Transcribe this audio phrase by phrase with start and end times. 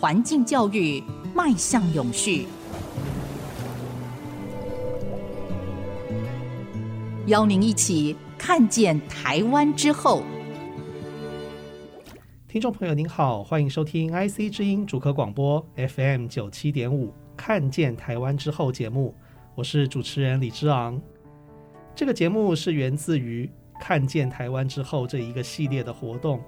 [0.00, 1.04] 环境教育
[1.34, 2.46] 迈向永续。
[7.26, 10.22] 邀您一起看见台湾之后。
[12.48, 19.14] 听众朋友您好，欢迎收听 IC 之音主科广播 FM 九七点五《看见台湾之后》节目，
[19.54, 20.98] 我是主持人李之昂。
[21.94, 23.44] 这个节目是源自于
[23.78, 26.40] 《看见台湾之后》这一个系列的活动。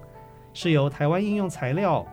[0.55, 2.03] 是由台湾应用材料、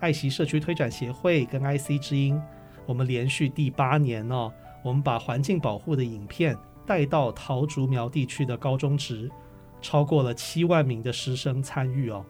[0.00, 2.40] 爱惜社区推展协会跟 IC 之音，
[2.86, 4.50] 我们连续第八年哦，
[4.82, 6.56] 我们把环境保护的影片
[6.86, 9.30] 带到桃竹苗地区的高中职，
[9.82, 12.24] 超过了七万名的师生参与哦。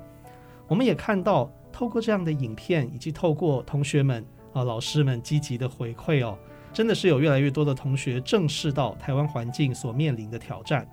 [0.67, 6.37] 我们也看到，透过这样的影片，以及透过同学们啊、老师们积极的回馈哦，
[6.73, 10.85] 真的是有越来越多的同学正视到台湾环境所面临的挑战。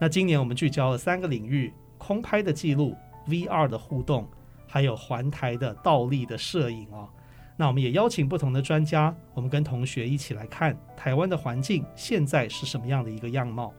[0.00, 2.96] 那今年我们聚焦了三个领域：空拍的记录。
[3.28, 4.26] VR 的互动，
[4.72, 7.06] 还有环台的倒立的摄影哦。
[7.58, 13.70] 那我们也邀请不同的专家，我们跟同学一起来看台湾的环境现在是什么样的一个样貌。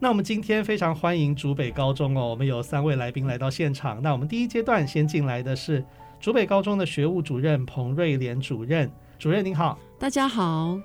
[0.00, 4.02] 那我们今天非常欢迎竹北高中哦，我们有三位来宾来到现场。
[4.02, 5.84] 那我们第一阶段先进来的是
[6.18, 10.76] 竹北高中的学务主任彭瑞莲主任，主任您好，大家好。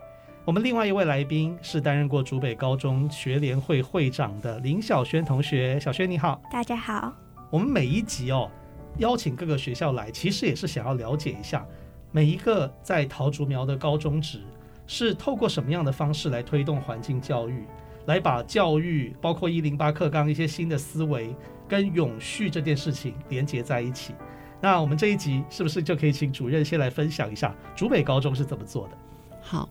[0.45, 7.11] 我们另外一位来宾是担任过竹北高中学联会会长的林小轩同学，小轩你好，大家好。
[7.49, 8.49] 我们每一集哦，
[8.97, 11.65] 邀请各个学校来，其实也是想要了解一下
[12.11, 14.41] 每一个在桃竹苗的高中职
[14.85, 17.63] 是透过什么样的方式来推动环境教育，
[18.05, 21.35] 来把教育包括一零八课纲一些新的思维
[21.67, 24.13] 跟永续这件事情连接在一起。
[24.61, 28.97] 那我们这一集是不是就可以请主任先来分享一下竹北高中是怎么做的？
[29.41, 29.67] 好，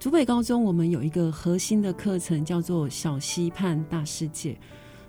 [0.00, 4.56] 竹北高中我们有一个核心的课程叫做小溪畔大世界。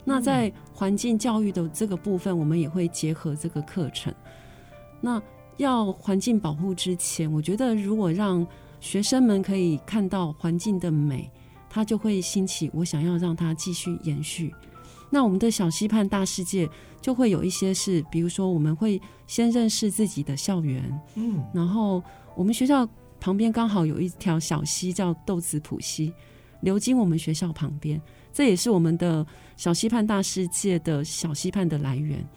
[0.05, 4.13] 那在环境教育的这个部分，我们也会结合这个课程。
[4.99, 5.21] 那
[5.57, 8.45] 要环境保护之前，我觉得如果让
[8.79, 11.29] 学生们可以看到环境的美，
[11.69, 14.53] 他就会兴起我想要让它继续延续。
[15.09, 16.67] 那我们的小溪畔大世界
[16.99, 22.03] 就会有一些是，比如说我们会先认识自己的校园，嗯，然后
[22.35, 22.87] 我们学校
[23.19, 26.11] 旁边刚好有一条小溪叫豆子浦溪，
[26.61, 28.01] 流经我们学校旁边。
[28.33, 32.27] 这也是我们的小溪畔大世界的小溪畔的来源。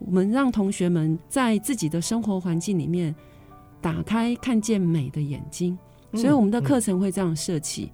[0.00, 3.14] 我们让同学们在自己的生活环境里面
[3.80, 5.78] 打开看见美的眼睛，
[6.12, 7.90] 所以我们的课程会这样设计。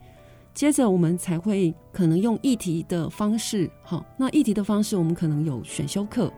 [0.53, 6.33] 接着我们才会可能用议题的方式，好，那议题的方式我们可能有选修课。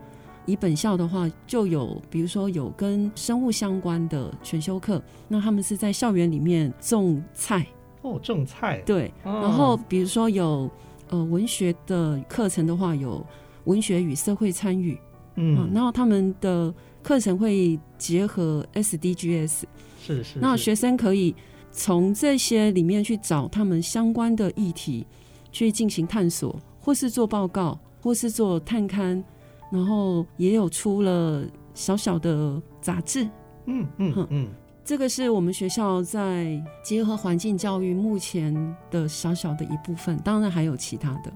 [0.45, 7.65] 以本校的话，就有比如说有跟生物相关的选修课，那他们是在校园里面种菜
[8.03, 10.69] 哦，种菜对，然后比如说有。
[11.09, 13.25] 呃，文学的课程的话，有
[13.65, 14.99] 文学与社会参与，
[15.35, 16.73] 嗯、啊，然后他们的
[17.03, 19.63] 课程会结合 SDGs，
[20.01, 21.35] 是是，是，那学生可以
[21.71, 25.05] 从这些里面去找他们相关的议题
[25.51, 29.23] 去进行探索，或是做报告，或是做探勘，
[29.71, 33.27] 然后也有出了小小的杂志，
[33.65, 34.47] 嗯嗯嗯。
[34.85, 38.53] 嗯这个是我们学校在结合环境教育目前
[38.91, 41.33] 的小小的一部分，当然还有其他的。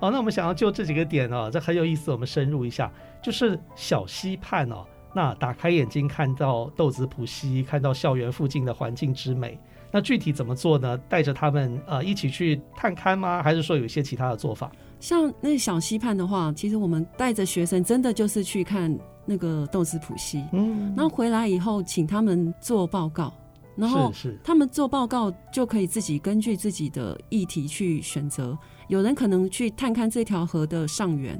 [0.00, 2.90] 好，那我们想要就这几个点哦，这很有意思，我们深入一下，
[3.22, 9.58] 就是小溪畔哦，那打开眼睛看到豆子浦溪，看到校园附近的环境之美，
[9.90, 10.96] 那具体怎么做呢？
[11.06, 13.42] 带着他们呃一起去探勘吗？
[13.42, 14.72] 还是说有一些其他的做法？
[15.00, 18.98] 像那小溪畔的话，其实我们带着学生真的就是去看。
[19.26, 23.32] 那个豆子普溪，嗯，然后回来以后，请他们做报告，
[23.74, 28.56] 然后他们做报告就可以自己根据自己的议题去选择。
[28.88, 31.36] 有人可能去探看这条河的上源，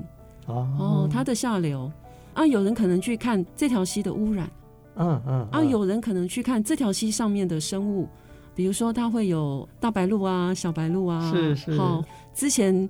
[0.47, 1.91] 哦，哦，它的下流。
[2.35, 4.51] 啊；有人可能去看这条溪的污染，
[4.97, 8.07] 嗯嗯，啊；有人可能去看这条溪上面的生物，
[8.55, 11.79] 比如说它会有大白鹭啊、小白鹭啊，是是。
[11.79, 12.05] 好，
[12.35, 12.89] 之前。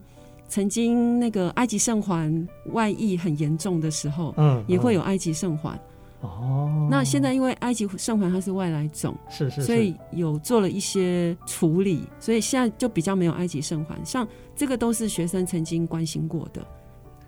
[0.48, 5.78] 曾经那个埃及圣环外溢很严重的时候，嗯，也会有埃及圣环。
[6.22, 13.98] 哦，那现在因为埃及圣环它是外来种，是是，所以有做了一些处理，所以现在就比较没有埃及圣环。
[14.04, 14.26] 像
[14.56, 16.66] 这个都是学生曾经关心过的。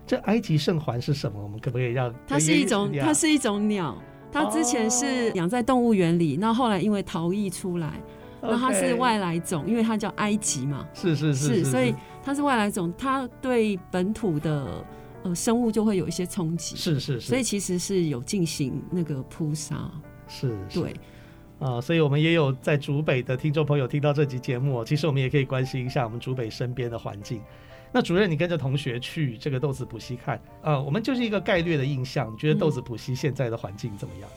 [0.07, 1.41] 这埃及圣环是什么？
[1.41, 2.89] 我们可不可以让它是一种？
[2.99, 3.95] 它是一种鸟，
[4.31, 8.01] 它之前是养在动物园里，那后来因为逃逸出来。
[8.41, 11.93] 那它是外来种，因为它叫埃及嘛，是是是，是，所以
[12.23, 14.85] 它是外来种，它对本土的
[15.23, 19.91] 呃生物就会有一些冲击，是是是，所以其实是有进行那个扑杀，
[20.27, 20.93] 是，对，
[21.59, 27.41] 啊，所以我们也有在竹北的听众朋友听到这集节目，其实我们也可以关心一下我们竹北身边的环境。
[27.91, 34.29] 那主任，你跟着同学去这个豆子埔溪看，呃，我们就是一个概略的印象，你觉得豆子埔溪现在的环境怎么样？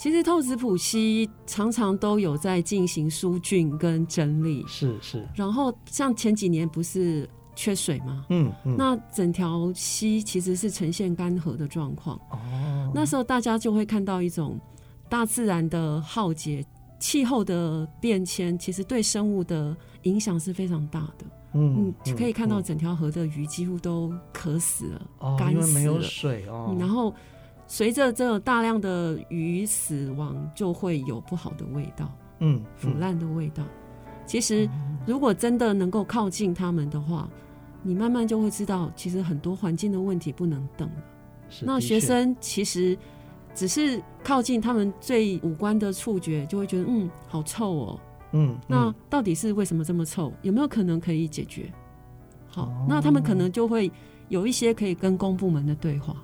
[0.00, 5.28] 其实透子普溪常常都有在进行疏浚跟整理，是是。
[5.34, 8.24] 然后像前几年不是缺水吗？
[8.30, 8.74] 嗯嗯。
[8.78, 12.16] 那整条溪其实是呈现干涸的状况。
[12.30, 12.90] 哦。
[12.94, 14.58] 那时候大家就会看到一种
[15.06, 16.64] 大自然的浩劫、
[16.98, 21.26] 气候的变迁，其实对生物的影响是非常大的。
[21.52, 26.68] 嗯，嗯，可以看到整条河的鱼几乎都渴死了，哦，干死了，因为没有水哦。
[26.70, 27.14] 嗯，然后。
[27.70, 33.62] 随着这大量的鱼死亡，就会有不好的味道，嗯，腐烂的味道。
[34.26, 34.68] 其实，
[35.06, 37.30] 如果真的能够靠近他们的话，
[37.84, 40.94] 你慢慢就会知道，其实很多环境的问题不能等了。
[41.62, 42.98] 那学生其实
[43.54, 48.00] 只是靠近他们最五官的触觉，就会觉得嗯，好臭哦。
[48.32, 50.32] 嗯，那到底是为什么这么臭？
[50.42, 51.72] 有没有可能可以解决？
[52.48, 53.88] 好，那他们可能就会
[54.28, 56.16] 有一些可以跟公部门的对话。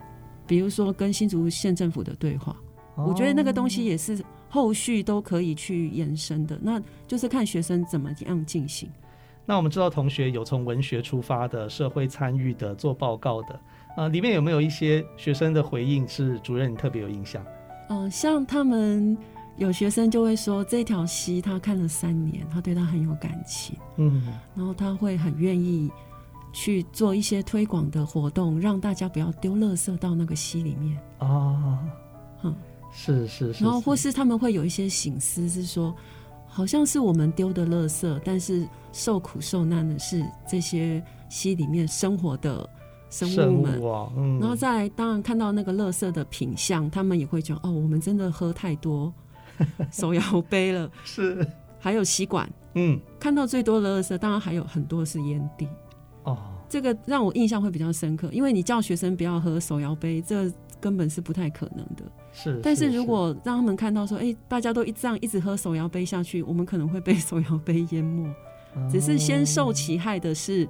[0.47, 2.57] 比如说跟新竹县政府的对话，
[2.97, 8.89] 我觉得那个东西也是后续都可以去延伸的，那就是看学生怎么样进行。
[9.45, 13.61] 那我们知道同学有从文学出发的、社会参与的、做报告的，
[13.97, 17.45] 呃，里面有没有一些学生的回应是主任你特别有印象？
[17.89, 19.17] 嗯、呃，像他们
[19.57, 24.23] 有学生就会说，这条溪他看了三年，他对他很有感情，嗯，
[24.55, 25.91] 然后他会很愿意。
[26.59, 31.79] 去做一些推广的活动，让大家不要丢垃圾到那个溪里面哦。
[32.43, 32.57] 嗯，
[32.91, 33.63] 是是是。
[33.63, 35.95] 然后或是他们会有一些省思，是说
[36.47, 42.67] 好像是我们丢的垃圾，但是受苦受难的是这些溪里面生活的
[43.11, 43.79] 生物们。
[43.79, 49.13] 物啊嗯、然后再来，当然看到那个垃圾的品相，他们也会觉得哦，我们真的喝太多
[49.93, 50.91] 手摇杯了。
[51.05, 51.47] 是。
[51.79, 52.51] 还有吸管。
[52.77, 52.99] 嗯。
[53.21, 55.69] 看到最多的垃圾，当然还有很多是烟蒂。
[56.67, 62.05] 哦，这个让我印象会比较深刻，因为你叫学生不要喝手摇杯，这根本是不太可能的。
[62.33, 68.29] 是，但是如果让他们看到说，哎，大家都一这样一直喝手摇杯下去，我们可能会被手摇杯淹没。
[68.93, 70.69] 只是先受其害的是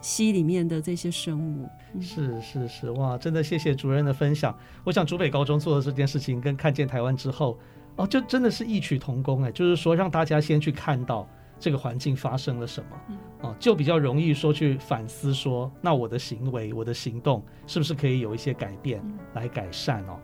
[0.00, 1.68] 溪里面的这些生物。
[2.00, 4.56] 是是是，哇，真的谢谢主任的分享。
[4.84, 7.58] 我想竹北高中做的这件事情，跟看见台湾之后，
[7.96, 11.28] 哦，就真的是异曲同工哎，就是说让大家先去看到。
[11.62, 12.96] 这个环境发生了什么？
[13.42, 19.00] 哦，就比较容易说去反思说，那我的行为、我的行动是不是可以有一些改变
[19.34, 20.18] 来改善哦？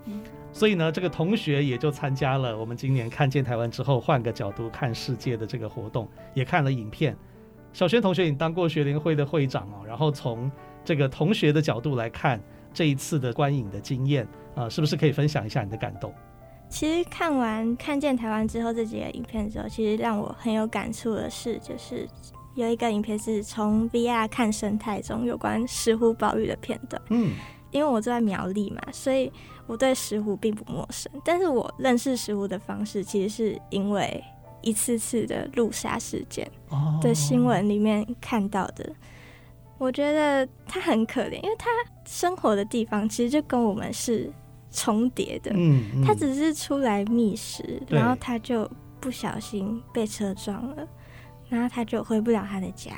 [0.53, 7.17] 所以呢，这个同学也就参加了我们今年看见台湾之后，换个角度看世界的这个活动，也看了影片。
[7.73, 10.51] 小轩同学，你当过学联会的会长哦，然后从
[10.85, 12.41] 这个同学的角度来看
[12.75, 14.27] 这一次的观影的经验
[14.57, 16.13] 啊，是不是可以分享一下你的感动？
[16.71, 22.07] 其实看完看见台湾之后这几个影片之后，其实让我很有感触的是，就是
[22.55, 27.01] 有一个影片是从 VR 看生态中有关石虎保育的片段。
[27.09, 27.33] 嗯，
[27.71, 29.33] 因为我住在苗栗嘛，所以
[29.67, 31.11] 我对石虎并不陌生。
[31.25, 34.23] 但是我认识石虎的方式，其实是因为
[34.61, 36.49] 一次次的路杀事件
[37.01, 38.93] 的新闻里面看到的。
[39.79, 41.71] 我觉得他很可怜，因为他
[42.05, 44.31] 生活的地方其实就跟我们是。
[44.71, 48.71] 重叠的，嗯，嗯，他只是出来觅食，然后他就
[49.01, 50.87] 不小心被车撞了，
[51.49, 52.93] 然后他就回不了他的家，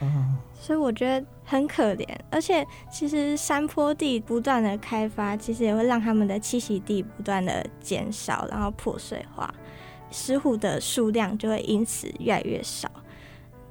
[0.00, 2.06] 啊，所以我觉得很可怜。
[2.30, 9.52] 而且其实山坡地不断的开发，其实也会让他们的栖息地不断的减少，然后破碎化，
[10.10, 12.90] 石虎的数量就会因此越来越少。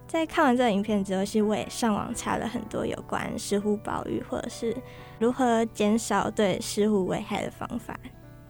[0.07, 4.75] 在看完这个影片之后，其实我也上网查了很多有关石虎保育或者是
[5.21, 7.97] 如何减少对石虎危害的方法。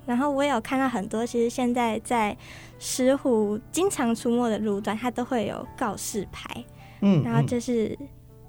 [0.05, 2.35] 然后我也有看到很多，其实现在在
[2.79, 6.65] 石虎经常出没的路段，它都会有告示牌，
[7.01, 7.95] 嗯，然后就是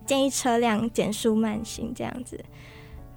[0.06, 2.42] 建议车辆减速慢行这样子。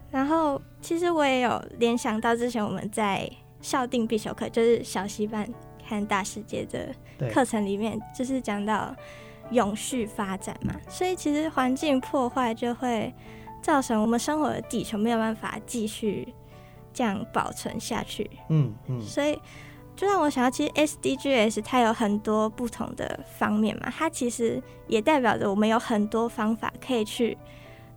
[0.10, 3.30] 然后其实我也有联想到之前我们在
[3.62, 5.48] 校定必修课，就是小溪班
[5.88, 6.90] 看大世界的
[7.32, 8.96] 课程里面，就是讲到。
[9.52, 13.14] 永续发展嘛，所以其实环境破坏就会
[13.66, 16.32] 造成我们生活的地球没有办法继续
[16.94, 18.30] 这样保存下去。
[18.50, 19.36] 嗯嗯，所以
[19.96, 27.36] 就让我想到，其实 SDGs 它有很多不同的方面嘛，它其实也代表着我们有很多方法可以去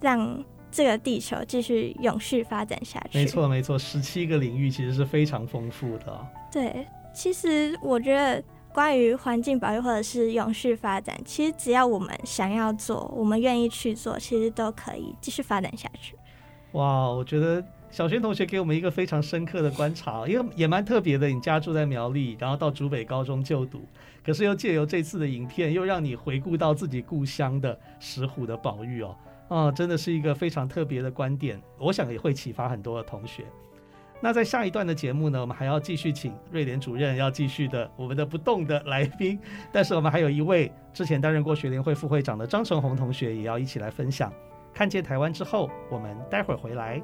[0.01, 3.19] 让这个地球继续永续发展下去。
[3.19, 6.27] 没错没错，十七个领域其实是非常丰富的。
[6.51, 8.43] 对，其实我觉得。
[8.73, 16.15] 关于环境保育或者是永续发展，其实只要我们想要做，我们愿意去做，其实都可以继续发展下去。
[16.73, 21.27] 哇，我觉得小轩同学给我们一个非常深刻的观察，因为也蛮特别的。
[21.27, 23.81] 你家住在苗栗，然后到竹北高中就读，
[24.23, 29.17] 可是又借由这次的影片，又让你回顾到自己故乡的石虎的保育哦，
[29.49, 31.61] 啊，真的是一个非常特别的观点。
[31.79, 33.45] 我想也会启发很多的同学。
[34.21, 39.39] 那在下一段的节目呢，我们还要继续请瑞典主任要继续的我们的不动的来宾，
[39.73, 44.33] 但是我们还有一位之前担任过学联会副会长的张成红同学也要一起来分享。
[44.75, 47.01] 看见台湾之后，我们待会儿回来。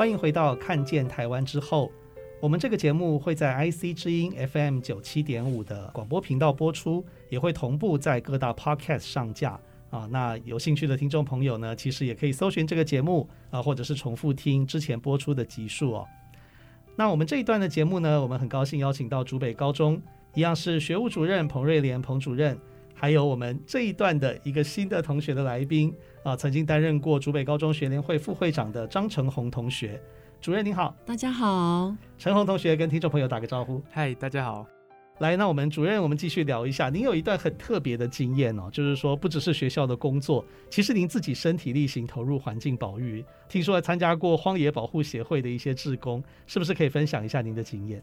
[0.00, 1.92] 欢迎回到看见台湾之后，
[2.40, 10.08] 我们这个节目会在 IC 之音 FM 九七点五的广播频道播出，也会同步在各大 Podcast 上架啊。
[10.10, 16.06] 那有兴趣的听众朋友呢，其实也可以搜寻这个节目啊，或者是重复听之前播出的集数哦。
[16.96, 20.00] 那我们这一段的节目呢，我们很高兴邀请到竹北高中，
[20.32, 22.58] 一样是学务主任彭瑞莲彭主任。
[22.94, 30.00] 还有我们这一段的一个新的同学的来宾啊，曾经担任过竹北高中学联会副会长的张成红同学，
[30.40, 34.66] 主任您好，大家好，陈红同学跟听众朋友打个招呼，嗨，大家好，
[35.20, 48.02] 来，那我们主任，我们继续聊一下，您有一段很特别的经验哦，就是说不只是学校的工作，其实您自己身体力行投入环境保育，听说还参加过荒野保护协会的一些志工，是不是可以分享一下您的经验？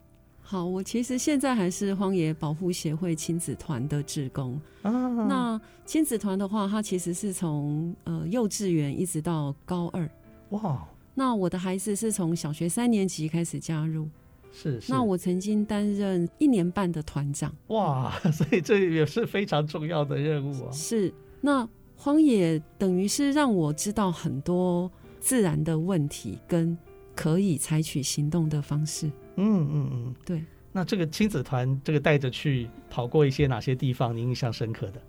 [0.49, 4.57] 好，我其实现在还是荒野保护协会亲子团的职工。
[4.81, 4.91] 啊，
[5.27, 10.09] 那亲子团的话，它其实是从呃幼稚园一直到高二。
[10.51, 14.07] 哇，那我的孩子是从小学三年级开始加入。
[14.53, 14.89] 是，是。
[14.89, 17.53] 那我曾经担任一年半的团长。
[17.67, 20.71] 哇， 所以这也是非常重要的任务啊。
[20.71, 24.89] 是，那荒野等于是让我知道很多
[25.19, 26.77] 自然的问题跟
[27.17, 29.07] 可以采取行动的方式。
[29.35, 30.45] 嗯嗯嗯，对。
[30.71, 34.15] 那这个亲子团，这个带着去跑过一些哪些地方？
[34.15, 35.01] 你印象深刻的？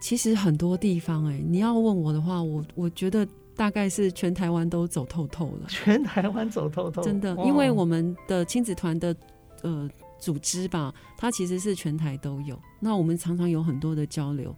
[0.00, 5.66] 其实很多地方哎、欸，你要问我的话，我我觉得大概是全台湾都走透透了。
[5.68, 9.14] 全台湾走透透，真的，因为我们的亲子团的
[9.60, 9.86] 呃
[10.18, 12.58] 组织吧，它其实是全台都有。
[12.80, 14.56] 那我们常常有很多的交流。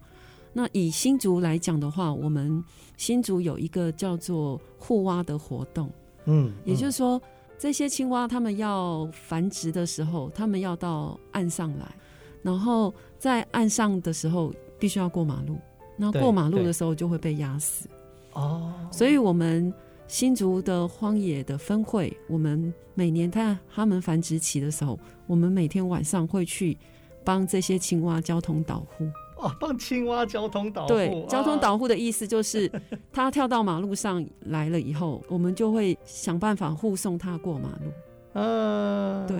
[0.53, 2.63] 那以新竹来讲的话，我们
[2.95, 5.91] 新竹有一个叫做护蛙的活动，
[6.25, 7.21] 嗯，嗯也就是说。
[7.55, 11.95] 这些青蛙，它们要繁殖的时候，它们要到岸上来，
[12.41, 15.55] 然后在岸上的时候必须要过马路，
[15.95, 17.87] 那过马路的时候就会被压死。
[18.33, 19.73] 哦，所以我们
[20.09, 26.77] 新竹的荒野的分会，我们每年在它们繁殖期的时候，我们每天晚上会去
[27.23, 29.07] 帮这些青蛙交通导护。
[29.43, 30.93] 哦，帮青蛙交通导护。
[30.93, 32.71] 对，交通导护的意思就是，
[33.11, 37.91] 它跳到马路上来了以后，我们就会想办法护送它过马路。
[38.33, 39.37] 嗯，对。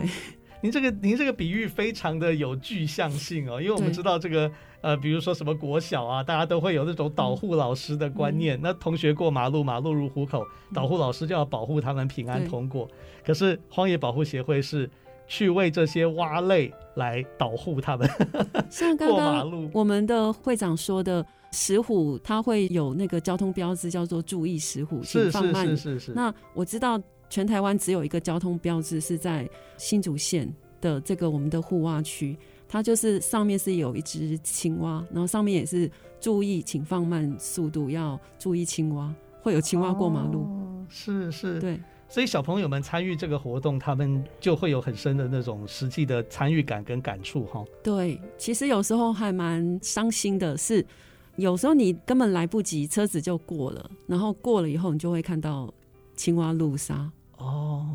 [0.62, 4.50] 您这个您这个比喻非常的有具象性哦，因为我们知道这个
[4.82, 8.58] 呃，比如说什么国小啊，大家都会有那种导护老师的观念。
[8.58, 12.88] 嗯、那同学过马路，马路如虎口，导护老师就要保护他们平安通过。
[13.26, 14.90] 可是荒野保护协会是。
[15.28, 18.10] 去为这些蛙类来保护他们，
[18.70, 25.66] 像刚刚我们的会长说的，石虎它会有那个交通标志，叫做“注意石虎，请放慢”。
[25.70, 26.12] 是是是是是。
[26.14, 30.52] 那我知道全台湾只有一个交通标志是在新竹县
[30.82, 32.38] 的这个我们的护蛙区，
[32.68, 35.90] 它就是上面是有一只青蛙，然后上面也是
[36.20, 40.42] “注意，请放慢速度，要注意青蛙”，会有青蛙过马路。
[40.42, 41.80] 哦、是是，对。
[42.10, 47.66] 所以小朋友们参与这个活动，他们就会有很深的那种实际的参与感跟感触哈。
[47.82, 50.86] 对，其实有时候还蛮伤心的，是
[51.38, 55.74] 有时候你根本来不及，车子就过了，然后过了以后，你就会看到
[56.16, 57.88] 青蛙路杀哦，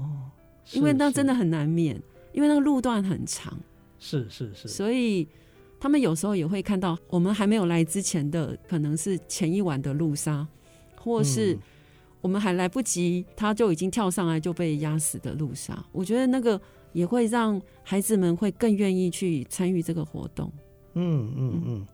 [0.73, 1.95] 因为那真的很难免，
[2.33, 3.57] 因为那个路段很长，
[4.00, 5.29] 是是是，所以
[5.79, 10.45] 他们有时候也会看到我们还没有来之前的，可能是前一晚的路杀，
[10.97, 11.59] 或是、嗯。
[12.20, 16.60] 我们还来不及，他就已经跳上来就被压死的路上，我觉得那个
[16.92, 20.52] 也会让孩子们会更愿意去参与这个活动。
[20.94, 21.87] 嗯嗯嗯。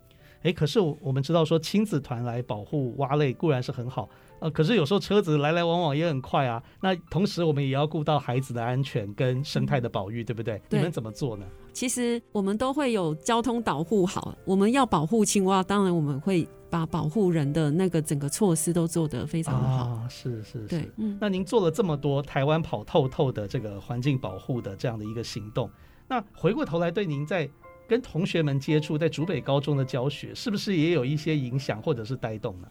[0.42, 4.08] 哎、可是我们知道说亲子团来保护蛙类固然是很好，
[4.44, 6.62] 呃，可是有时候车子来来往往也很快啊。
[6.82, 10.60] 那同时我们也要顾到孩子的安全跟生态的保育，对不对？
[10.68, 10.78] 对。
[10.78, 11.46] 你们怎么做呢？
[11.72, 16.46] 其实我们都会有交通导护好，我们要保护青蛙，当然我们会。
[16.70, 19.84] 把保护人的那个整个措施都做得非常的好。
[19.84, 25.70] 啊，是是是，对，嗯，那您做了这么多台湾跑透透的这个环境保护的这样的一个行动，
[26.08, 27.48] 那回过头来对您在
[27.86, 32.66] 跟同学们接触，在竹北高中的教学，是不是也有一些影响或者是带动呢？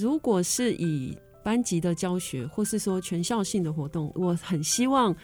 [0.00, 5.14] 如果是以班级的教学，或是说全校性的活动，我很希望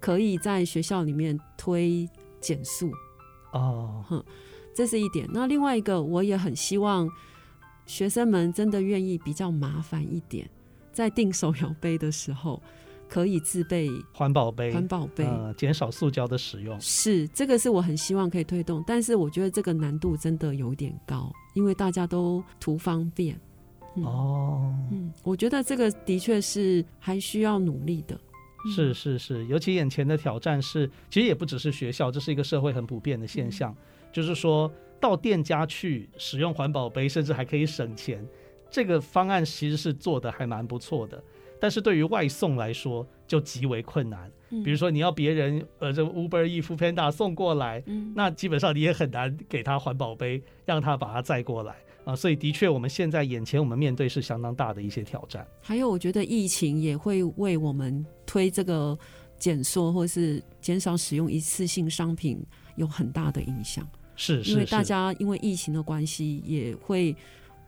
[0.00, 2.08] 可以在学校里面推
[2.40, 2.90] 减速。
[3.52, 4.24] 哦，哼，
[4.74, 5.28] 这是一点。
[5.32, 7.08] 那另外一个，我也很希望。
[7.84, 10.48] 学生们真的愿意比较麻烦一点，
[10.92, 12.62] 在订手摇杯的时候，
[13.08, 16.80] 可以自备环保杯，环保杯，呃，减少塑胶的使用。
[16.80, 23.38] 是，这个是我很希望可以推动，但是我觉得这个难度真的有点高，因为大家都图方便。
[23.96, 28.18] 嗯、哦，嗯，我觉得这个的确是还需要努力的。
[28.74, 33.76] 是是是，尤其眼前的挑战是，其实也不只是学校，这是一个社会很普遍的现象，嗯、
[34.12, 38.24] 就是说到店家去使用环保杯，甚至还可以省钱，
[38.70, 41.22] 这个方案其实是做的还蛮不错的。
[41.60, 44.30] 但是对于外送来说，就极为困难。
[44.64, 52.16] 比如说你要别人呃，这 Uber Eats、Foodpanda 送过来，嗯，那基本上你也很难给他环保杯，让他把它载过来啊。
[52.16, 55.46] 所以的确，我们现在眼前我们面对是相当大的一些挑战。
[55.60, 58.98] 还有，我觉得疫情也会为我们推这个
[59.38, 62.44] 减缩或是减少使用一次性商品
[62.76, 63.86] 有很大的影响。
[64.16, 67.14] 是，因为大家因为疫情的关系也会。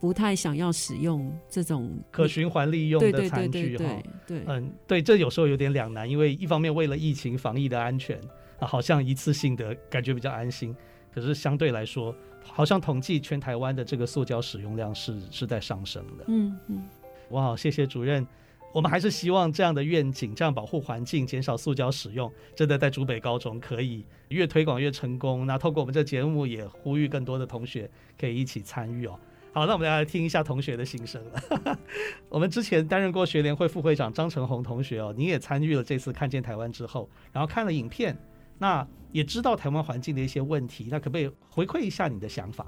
[0.01, 8.21] 不太想要使用这种可循环利用的餐具哈，对，嗯，对，这有时候有点两难，因为一方面为了疫情防疫的安全
[8.59, 10.77] 啊，好像一次性的感觉比较安心，
[11.15, 16.25] 可是相对来说，好像统计全台湾的这个塑胶使用量是是在上升的。
[16.27, 16.89] 嗯嗯，
[17.31, 18.27] 哇，谢谢主任，
[18.73, 25.47] 我们还是希望这样的愿景，这样保护环境、减少塑胶使用，真的在竹北高中可以越推广越成功。
[25.47, 29.19] 那透过我们这节目，也呼吁更多的同学可以一起参与哦。
[29.53, 31.79] 好，那我们来听一下同学的心声了。
[32.29, 38.19] 我们之前担任过学联会副会长张成红同学哦，你也参与了这次看见台湾之后，然后看了影片，
[38.59, 42.67] 那也知道台湾环境的一些问题，那可不可以回馈一下你的想法？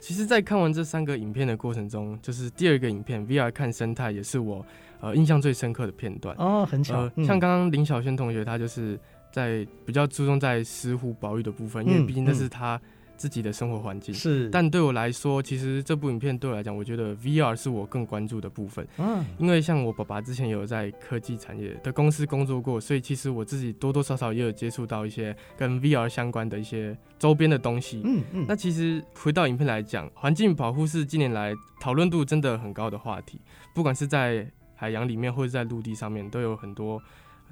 [0.00, 4.64] 其实，在看完这三个影片的过程中，就是第二个影片 VR 看生态，也是我
[5.00, 7.00] 呃印象最深刻的片段哦，很巧。
[7.00, 8.98] 呃嗯、像刚刚林小轩同学，他就是
[9.32, 12.78] 在比较注重在石虎保育的部分，因为毕竟那是他、嗯。
[12.78, 18.86] 嗯自己的生活环境是，但对我来说，其实这部影片对我来讲，我觉得 VR 是我更关注的部分。
[18.96, 28.00] 嗯，因为像我爸爸之前有在科技产业的公司工作过，所以其实我自己多多少少也有接触到一些跟 VR 相关的一些周边的东西。
[28.04, 28.46] 嗯嗯。
[28.48, 33.40] 那其实回到影片来讲，环境保护是近年来讨论度真的很高的话题，
[33.74, 37.02] 不管是在海洋里面或者在陆地上面，都有很多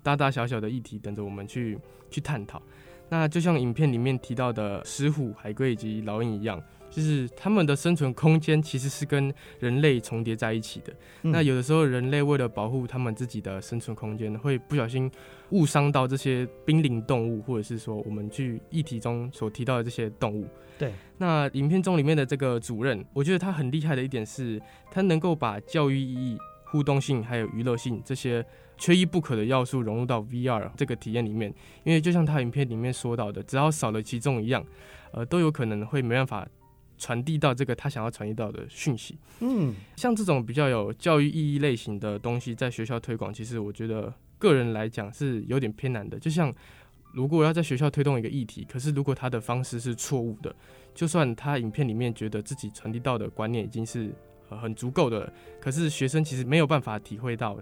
[0.04, 1.76] 大大小小的议题等着我们去
[2.08, 2.62] 去探讨。
[3.08, 10.92] 那就像影片里面提到的石虎、海龟以及老鹰一样，就是它们的生存空间其实是跟人类重叠在一起的。
[11.22, 11.30] 嗯。
[11.30, 15.08] 那有的时候，人类为了保护他们自己的生存空间，会不小心
[15.50, 20.48] 误伤到这些濒临动物，或者是说我们去议题中所提到的这些动物。
[20.76, 20.92] 对。
[21.16, 28.44] 那影片中里面的这个主任，我觉得他很厉害的一点是，他能够把教育意义、互动性还有娱乐性这些。
[28.78, 31.52] 缺一不可的要素融入到 VR 这个体验里面，
[31.84, 34.64] 因为就像他影片里面说到的，只要少了其中一样，
[35.12, 36.46] 呃，都有可能会没办法
[36.98, 39.18] 传递到这个他想要传递到的讯息。
[39.40, 46.18] 嗯，像这种比较有教育意义类型的东西，在学校推广，其实我觉得个人来讲是有点偏难的。
[46.18, 46.54] 就像
[47.14, 50.54] 如果要在学校推动一个议题，可是如果他的方式是错误的，
[50.94, 54.14] 就算他影片里面觉得自己传递到的观念已经是
[54.50, 57.58] 呃很足够的，可是学生其实没有办法体会到。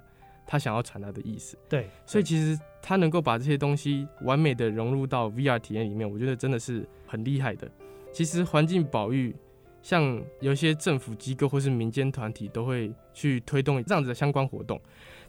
[0.47, 7.71] 他想要传达的意思，对，所以其实他能够把这些东西完美的融入到 VR 体验里面，我觉得真的是很厉害的。
[8.13, 9.35] 其实环境保育，
[9.83, 14.81] 像有些政府机构或是民间团体都会去推动这样子的相关活动。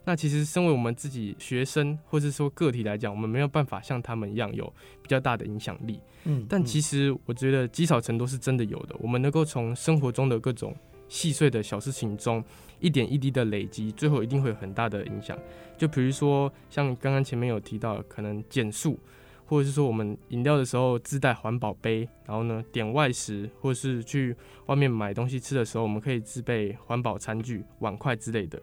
[0.07, 5.99] 那其实身为我们自己学生或是说个体来讲，我们没有办法像他们一样有比较大的影响力。
[6.25, 8.95] 嗯，但其实我觉得积少成多是真的有的。
[8.99, 10.75] 我们能够从生活中的各种
[11.07, 12.43] 细碎的小事情中。
[12.81, 15.35] 一点一滴的累积，最后一定会有很大的影响。
[15.77, 18.99] 就比如说，像刚刚前面有提到，可能减速，
[19.45, 28.61] 或者是说我们饮料的时候自带环保杯，然后呢点外食，或者是去外面买东西吃的时候，我们可以自备环保餐具、碗筷之类的。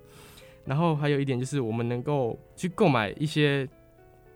[0.67, 3.67] 然后还有一点就是，我们能够去购买一些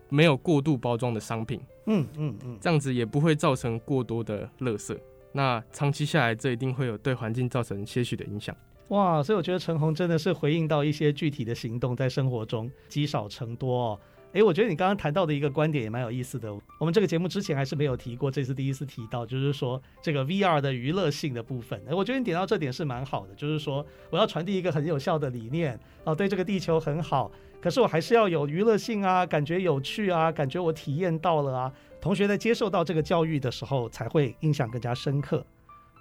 [0.08, 4.96] 没有过度包装的商品，嗯嗯嗯，这样子也不会造成过多的垃圾。
[5.36, 8.56] 那长期下来，这一定会有对环境造成些许的影响。
[8.88, 14.00] 哇，所以我觉得陈红真的是回应到一些具体的行动，在生活中积少成多哦。
[14.32, 16.52] 诶，我觉得你刚刚谈到的一个观点也蛮有意思的。
[16.80, 21.78] 我们这个节目之前还是没有提过，这次第一次提到，就是说这个 VR 的娱乐性的部分。
[21.86, 31.72] 诶，我觉得你点到这点是蛮好的，就是说我要传递一个很有效的理念啊，对这个地球很好，可是我还是要有娱乐性啊，感觉有趣啊，感觉我体验到了啊，
[32.06, 35.44] 同学在接受到这个教育的时候，才会印象更加深刻。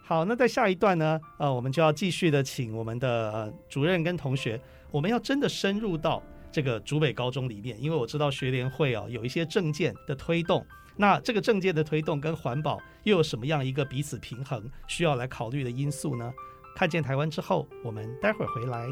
[0.04, 10.64] 好，那在下一段呢，呃，我们就要继续的请我们的、主任跟同学，我们要真的深入到这个竹北高中里面，因为我知道学联会啊有一些政见的推动，
[10.96, 16.32] 那这个政见的推动跟环保又有什么样一个彼此平衡需要来考虑的因素呢？
[16.76, 18.86] 看见台湾之后，我们待会儿回来。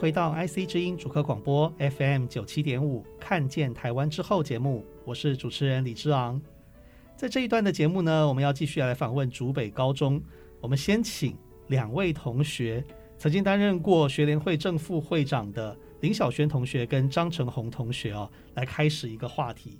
[0.00, 6.40] 回到 IC 之音主客广播 FM 九七点五，看见台湾之后节目，我是主持人李之昂。
[7.18, 10.18] 在这一段的节目呢，我们要继续来访问竹北高中。
[10.58, 11.36] 我们先请
[11.66, 12.82] 两位同学，
[13.18, 19.78] 曾经担任过学联会正副会长的林小轩同学跟张成宏同学哦，来开始一个话题，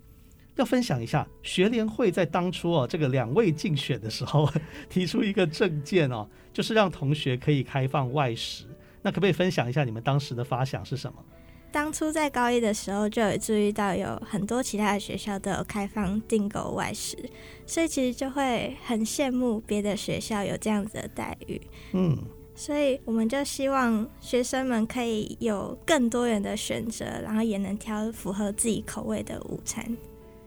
[0.57, 4.47] 要分享一下学联会在当初哦，这个两位竞选的时候
[4.91, 8.67] 提出一个政见哦，就是让同学可以开放外食。
[9.03, 11.25] 那可不可以分享一下你们当时的发想是什么？
[11.73, 17.17] 当初在高一的时候就有注意到有很多其他的学校都有开放订购外食，
[17.65, 21.61] 所以其实就会很羡慕别的学校有这样子的待遇。
[21.93, 22.19] 嗯，
[22.57, 29.97] 所以我们就希望学生们可以有更多元的选择，然后也能挑符合自己口味的午餐。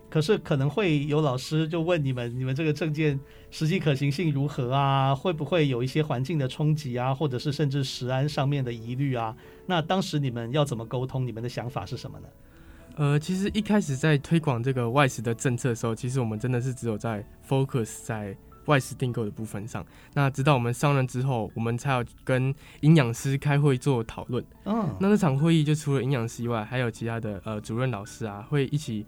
[0.09, 3.17] 可是可能会有老师就问你们，你们这个政见
[3.53, 5.13] 实际可行性如何啊？
[5.13, 7.13] 会不会有一些环境的冲击啊？
[7.13, 9.35] 或者是甚至食安上面的疑虑啊？
[9.67, 11.25] 那当时你们要怎么沟通？
[11.27, 12.27] 你们的想法是什么呢？
[12.95, 18.35] 呃，其实一开始在推广这个外食的政策的时候，其实我们真的是只有在 focus 在
[18.65, 19.85] 外食订购的部分上。
[20.15, 24.43] 那直到我们上任之后，我们才有跟营养师开会做讨论。
[24.65, 29.05] 嗯，那这场会议就除了营养师以外，还有其他的呃主任老师啊，会一起。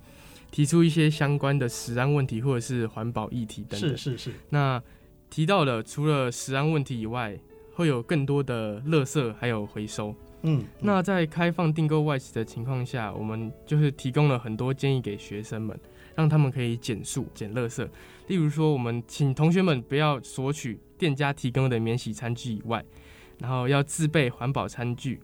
[0.55, 3.89] 提出一些相关的食安问题或者是环保议题等等。
[3.89, 4.31] 是是是。
[4.51, 4.81] 那
[5.29, 7.37] 提到了除了食安问题以外，
[7.73, 10.15] 会有更多的垃圾还有回收。
[10.43, 10.63] 嗯。
[10.79, 15.77] 那在开放订购外食的情况下，我们就是提供了很多建议给学生们，
[16.15, 17.85] 让他们可以减速、减垃圾。
[18.27, 22.81] 例如说，我们请同学们不要索取店家提供的免洗餐具以外，
[23.39, 25.19] 然后要自备环保餐具。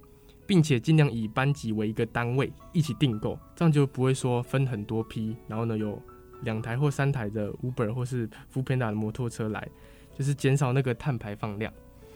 [0.52, 5.98] 并且尽量以班级为一个单位一起订购，这样就不会说分很多批，然后呢有
[6.42, 9.66] 两台或三台的 Uber 或是 Foodpanda 的摩托车来，
[10.14, 11.72] 就是减少那个碳排放量。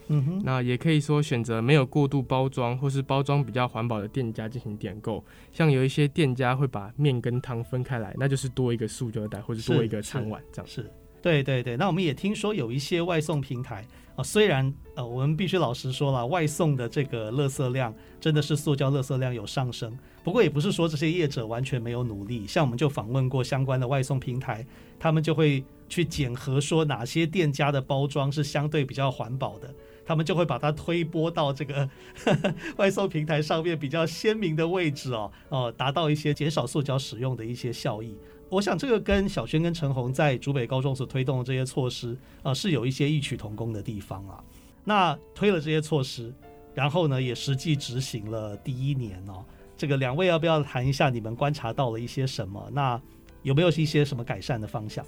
[0.07, 10.69] 嗯哼，那也可以说选择没有过度包装或是包装比较环保的店家进行点购，像有一些店家会把面跟汤分开来，那就是多一个塑胶袋或者多一个餐碗这样。
[10.69, 11.77] 是，对对对。
[11.77, 13.85] 那我们也听说有一些外送平台。
[14.15, 22.47] 啊，虽然呃，我们必须老实说了，外送的这个垃圾量真的是塑胶垃圾量有上升，不过也不是说这些业者完全没有努力。
[22.47, 24.65] 像我们就访问过相关的外送平台，
[24.97, 29.73] 他们就会去检核说哪些店家的包装是相对比较环保的，
[30.05, 31.89] 他们就会把它推播到这个
[32.77, 38.17] 外送平台上面比较鲜明的位置哦，哦，达到一些减少塑胶使用的一些效益。
[38.49, 44.43] 我想这个跟小轩跟陈红在竹北高中所推动的这些措施啊、呃，是有一些异曲同工的地方啊。
[44.83, 46.31] 那推了这些措施，
[46.73, 49.43] 然后呢，也实际执行了第一年哦。
[49.75, 52.69] 这个两位要不要谈一下你们观察到了一些什么？
[52.71, 53.01] 那
[53.41, 55.03] 有没有一些什么改善的方向？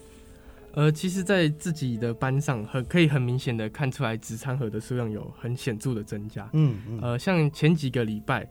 [0.74, 6.50] 呃，其实，在自己的班上很可以很明显的看出来，纸餐盒的数量有很显著的增加。
[6.54, 7.00] 嗯嗯。
[7.02, 8.50] 呃，像前几个礼拜，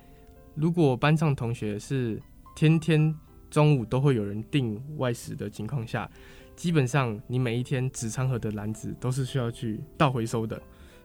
[0.54, 2.22] 如果班上同学是
[2.54, 3.12] 天天。
[3.50, 6.10] 中午都会有人订外食的情况下，
[6.54, 10.60] 基本上你每一天纸餐盒的篮子都是需要去倒回收的，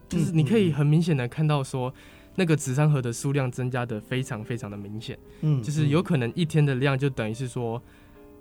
[0.09, 1.93] 就是你可以很明显的看到说，
[2.35, 7.81] 那个纸餐盒的数量增加的非常非常的明显，嗯，就是有可能一天的量就等于是说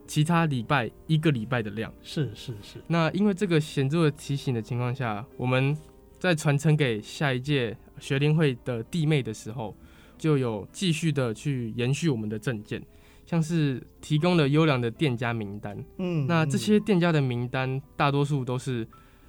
[0.07, 2.83] 其他礼拜一个礼拜的量，是是是。
[2.87, 5.77] 那因为这个显著的提醒的情况下，我们
[6.19, 9.77] 在传承给下一届学联会的弟妹的时候，
[10.19, 12.83] 就有继续的去延续我们的政见。
[13.31, 18.85] 像是提供了优良的店家名单，嗯，那这些店家的名单大多数都是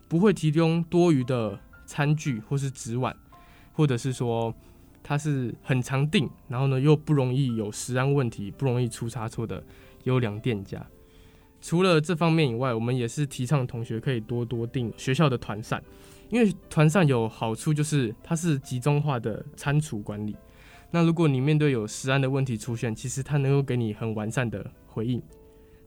[0.08, 3.16] 不会提供多余的餐具或是纸碗，
[3.74, 4.52] 或者是说
[5.04, 9.64] 它是很常订，然后呢又不容易有食安问题、不容易出差错的
[10.06, 10.84] 优良店家。
[11.62, 15.80] 除了这方面以外，我们也是提倡同学可以多多订学校的团膳，
[16.32, 20.36] 因为团膳有好处就是它是集中化的餐厨管理。
[20.92, 25.22] 那如果你面对有食安的问题出现，其实它能够给你很完善的回应。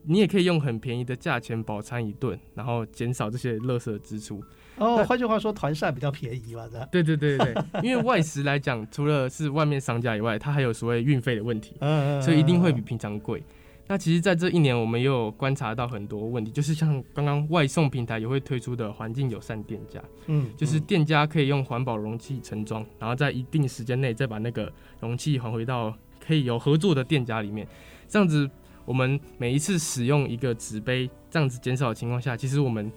[0.07, 4.39] 你也可以用很便宜的价钱饱餐一顿，然后减少这些垃圾的支出。
[4.77, 13.41] 哦，换句话说，团膳比较便宜嘛，对对对对，因为外食来讲，除了是外面商家以外，它还有所谓运费的问题，嗯，所以一定会比平常贵。
[13.87, 27.67] 那其实，在这一年，我们也有观察到很多问题，就是像刚刚外送平台也会推出的环境友善店家，嗯，就是店家可以用环保容器盛装，然后在一定时间内再把那个容器还回到可以有合作的店家里面，
[28.07, 28.49] 这样子，
[28.85, 32.91] 我们每一次使用一个纸杯，这样子减少的情况下，其实我们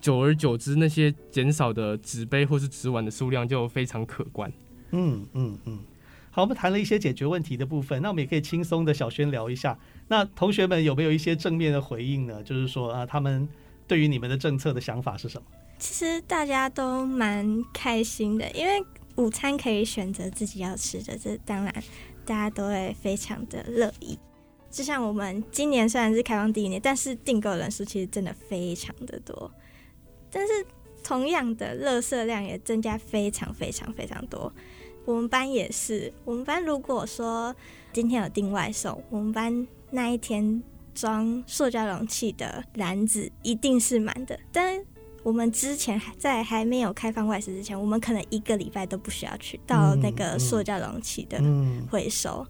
[0.00, 4.52] 久而久之，那些减少的纸杯或是纸碗的数量就非常可观。
[4.90, 5.78] 嗯嗯嗯。
[6.34, 9.78] 好，我们谈了一些解决问题的部分，那我们也可以轻松的小轩聊一下。
[10.08, 12.42] 那同学们有没有一些正面的回应呢？
[12.42, 13.48] 就是说啊，他们
[13.86, 15.46] 对于你们的政策的想法是什么？
[15.78, 21.72] 其实大家都蛮开心的，因为午餐可以选择自己要吃的，这当然
[22.24, 24.18] 大家都会非常的乐意。
[24.72, 29.48] 就像我们今年虽然是开放第一年，但是订购人数其实真的非常的多。
[30.32, 30.66] 但是
[31.04, 34.52] 同样的，垃圾量也增加非常非常非常多。
[35.04, 37.54] 我们班也是，我们班如果说
[37.92, 40.62] 今天有订外送，我们班那一天
[40.94, 44.38] 装塑胶容器的篮子一定是满的。
[44.50, 44.82] 但
[45.22, 51.38] 我们之前在还没有开放外食之前，我们可能一个礼拜都不需要去到那个塑胶容器的
[51.90, 52.46] 回收。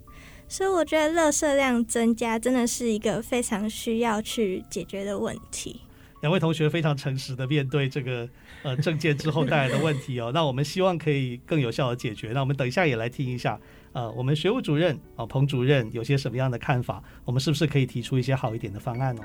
[0.47, 5.81] 所以我觉得垃圾量增加真的是一个非常需要去解决的问题。
[6.25, 8.27] 两位同学非常诚实的面对这个
[8.63, 12.31] 呃证件之后带来的问题哦， 那我们希望可以更有效的解决。
[12.33, 13.61] 那我们等一下也来听一下，
[13.93, 17.05] 呃，我们学务主任啊、彭主任有些什么样的看法？
[17.27, 19.23] 我们是不是可以提出一些好一点的方案哦？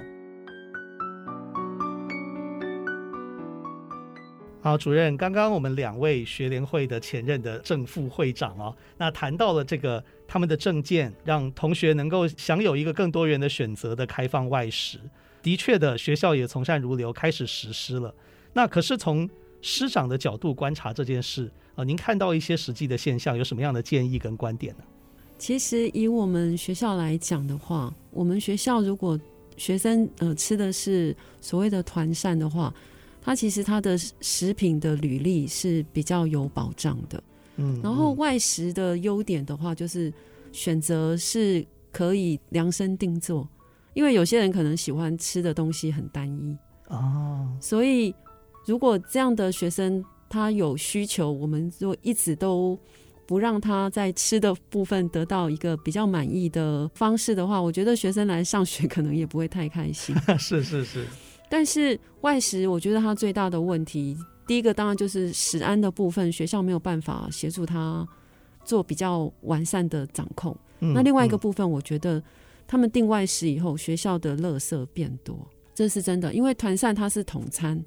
[4.62, 15.00] 好，主任，刚刚我们两位学联会的前任的正副会长哦，那谈到了这个他们的证件，让同学能够享有一个更多元的选择的开放外食。
[15.42, 18.14] 的确的，学校也从善如流，开始实施了。
[18.54, 19.30] 那可是从
[19.62, 24.84] 师长的角度观察这件事，呃，您看到一些实际的现象，有什么样的建议跟观点呢？
[25.38, 29.18] 其实以我们学校来讲的话，我们学校如果
[29.56, 32.74] 学生呃吃的是所谓的团膳的话，
[33.22, 37.24] 它其实它的食品的履历是比较有保障的。
[37.56, 40.12] 嗯，然后外食的优点的话，就是
[40.52, 43.48] 选择是可以量身定做。
[43.94, 48.14] 因为有些人可能喜欢吃的东西很单一哦，所以
[48.66, 52.78] 如果这样的学生他有需求，我们就一直都
[53.28, 60.16] 不让他在吃的部分得到一个比较满意的方式的话，我觉得学生来上学可能也不会太开心。
[60.40, 61.06] 是是是，
[61.50, 68.08] 但是外食，我觉得他最大的问题，第一个当然就是食安的部分，学校没有办法协助他
[68.64, 70.56] 做比较完善的掌控。
[70.80, 72.24] 嗯，那另外一个部分，我觉得。
[72.72, 75.36] 他们订外食以后，学校的垃圾变多，
[75.74, 76.32] 这是真的。
[76.32, 77.84] 因为团膳它是统餐，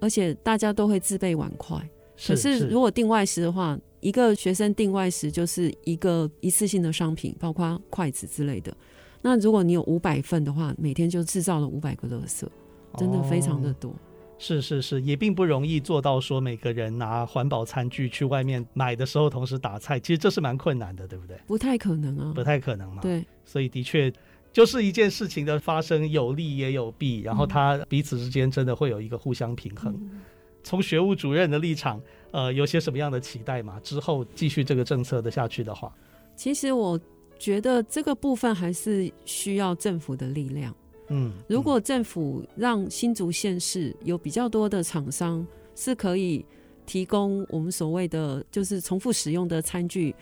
[0.00, 1.78] 而且大家都会自备碗筷。
[2.26, 8.74] 可是如果订外食的话，一个学生订外食就是一个一次性的商品，包括筷子之类的。
[9.20, 12.46] 那如果你有五百份的话，每天就制造了五百个垃圾，
[12.96, 13.90] 真的非常的多。
[13.90, 14.07] 哦
[14.38, 21.36] 是是是，也并不容易做到说每个人拿环保餐具去外面买的时候同时打菜，其实这是蛮困难的，对不对？
[21.46, 23.02] 不太可能啊，不太可能嘛。
[23.02, 24.12] 对，所以的确
[24.52, 29.92] 就是一件事情的发生有利也有弊，然后它彼此之间真的会有一个互相平衡。
[30.00, 30.20] 嗯、
[30.62, 33.80] 从学务主任的立场，呃，有些什么样的期待嘛？
[33.80, 35.92] 之后继续这个政策的下去的话，
[36.36, 36.98] 其实我
[37.38, 40.74] 觉得这个部分还是需要政府的力量。
[41.08, 46.44] 嗯，如果政府让新竹县市有比较多的厂商是可以
[46.84, 50.14] 提供我们所谓的就是重复使用的餐具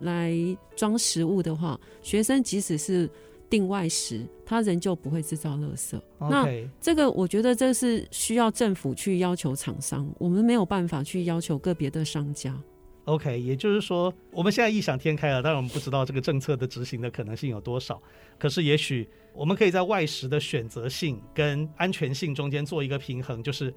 [0.00, 0.34] 来
[0.74, 3.08] 装食物的话，学生即使是
[3.48, 6.00] 定外食，他仍旧不会制造垃圾。
[6.18, 6.46] 那
[6.80, 12.60] 这个我觉得这是需要政府去要求厂商，我们没有办法去要求个别的商家。
[13.04, 18.00] OK，也就是说，我们现在异想天开了，但我们不知道这个政策的执行的可能性有多少。
[18.38, 23.72] 可是，也许我们可以在外食的选择性跟安全性中间做一个平衡，就是，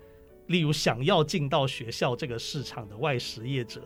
[0.45, 3.81] 例如想要进到学校这个市场的外食业者，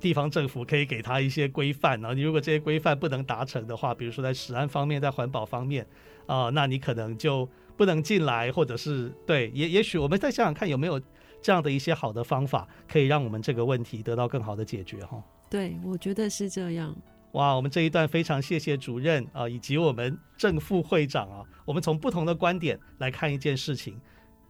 [0.00, 2.00] 地方政府可以给他一些规范。
[2.00, 5.86] 然后，你如果这些规范不能达成的话，比如说在食安方面，在环保方面，
[6.24, 10.98] 啊、那你可能就不能进来，或者是对，也也许我们再想想看有没有。
[11.46, 15.22] 这样的一些好的方法，可以让我们这个问题得到更好的解决，哈。
[15.48, 16.92] 对，我觉得是这样。
[17.34, 23.96] 哇，我们这一段非常谢谢主任啊，以及我们正副会长啊，我们从不同的观点来看一件事情。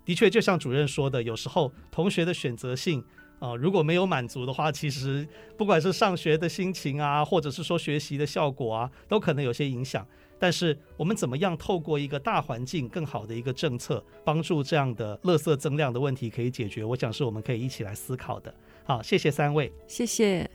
[0.06, 3.04] 的确，就像主任说的，有时候同学的选择性
[3.40, 5.28] 啊，如果没有满足的话，其实
[5.58, 10.06] 不管是上学的心情啊，或者是说学习的效果啊，都可能有些影响。
[10.38, 16.84] 但是我们怎么样透过一个大环境更好的一个政策，帮助这样的垃圾增量的问题可以解决？
[16.84, 18.54] 我想是我们可以一起来思考的。
[18.84, 20.48] 好，谢谢三位，谢谢。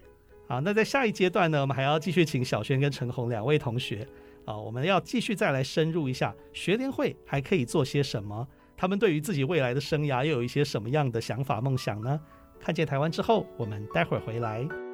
[0.48, 4.08] 好，那在下一阶段呢，我们还要继续请小轩跟陈红两位同学
[4.46, 8.48] 啊，我们要继续再来深入一下学联会还可以做些什么？
[8.78, 12.20] 他们对于自己未来的生涯又有一些什么样的想法梦想呢？
[12.60, 14.91] 看见台湾之后，我们待会儿回来。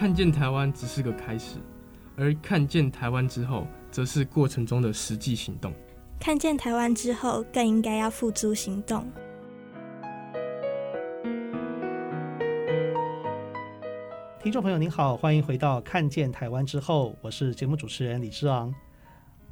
[0.00, 1.58] 看见台湾只是个开始，
[2.16, 5.74] 而看见台湾之后，则是过程中的实际行动。
[6.18, 9.06] 看见台湾之后，更应该要付诸行动。
[14.42, 18.74] 听众朋友您好，欢迎回到《看见台湾之后》，我是节目主持人李志昂。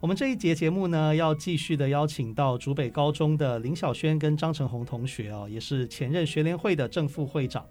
[0.01, 7.67] 我们这一节节目呢，要继续的邀请到竹北高中的林小萱跟张成宏同学哦，也是前任学联会的正副会长。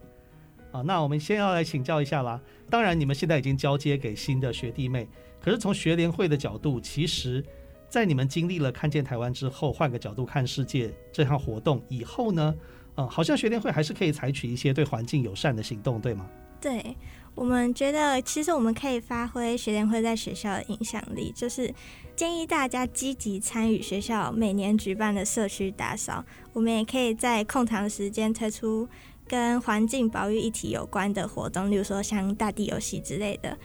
[0.77, 2.39] 啊，那我们先要来请教一下啦。
[2.69, 5.07] 当然，你们现在已经交接给新的学弟妹，
[5.41, 7.43] 可是从学联会的角度，其实，
[7.89, 12.55] 在你们经历了看见台湾之后，换个角度看世界这项活动以后呢，
[12.95, 16.29] 嗯，好像学联会还是可以采取一些对环境友善的行动，对吗？
[16.59, 16.95] 对，
[17.33, 21.73] 我们觉得，其实我们可以发挥学联会在学校的影响力，就是
[22.15, 26.23] 建议大家积极参与学校每年举办的社区打扫。
[26.53, 28.89] 我们也可以在空堂时间推出
[29.27, 33.57] 跟环境保育议题有关的活动，例如说像大地游戏之类的。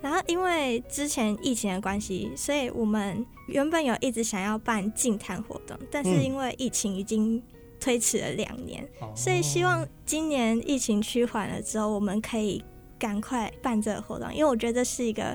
[0.00, 7.42] 然后，因为之前疫情的关系，所以我们原本有一直想要办净滩活动，但是因为疫情已经。
[7.82, 12.62] 推迟了两年，所以希望今年疫情趋缓了之后，我们可以
[12.98, 15.34] 赶快办这个活动，因为我觉得这是一个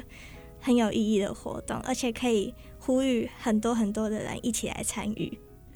[0.61, 5.35] 很有意义的活动，而且可以呼吁很多很多的人一起来参与。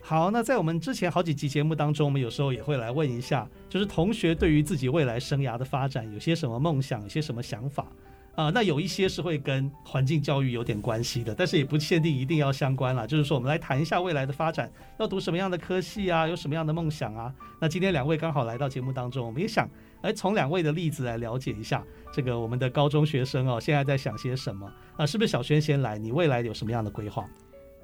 [0.09, 7.85] 好，那在我们之前好几集节目当中，我们有时候也会来问一下，就是同学对于自己未来生涯的发展有些什么梦想，有些什么想法。
[8.33, 13.05] 啊、那有一些是会跟环境教育有点关系的，但是也不限定一定要相关啦。
[13.05, 17.31] 就是说，我们来谈一下未来的发展，要读什么样的科系啊，有什么样的梦想啊？
[17.61, 19.69] 那今天两位刚好来到节目当中，我们也想
[20.01, 24.67] 来从两位的例子来了解一下这个我们的高中学生哦，现在在想些什么
[24.97, 25.99] 啊、是不是小轩先来？
[25.99, 27.29] 你未来有什么样的规划？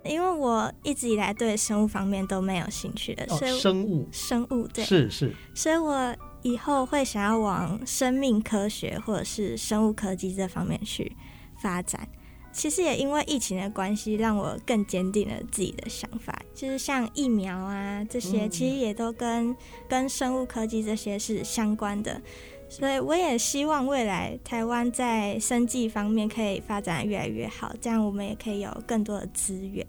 [0.05, 6.15] 因为我一直以来对生物方面都没有兴趣的，所以、哦、生物，生物对，是是，所以我。
[6.45, 11.11] 以后会想要往生命科学或者是生物科技这方面去
[11.57, 12.07] 发展。
[12.51, 16.39] 其实也因为疫情的关系，让我更坚定了自己的想法。
[16.53, 19.55] 就是像疫苗啊这些，其实也都跟
[19.89, 22.21] 跟生物科技这些是相关的。
[22.67, 29.85] 所以我也希望未来台湾在生计方面可以发展越来越好，这样我们也可以有更多的资源。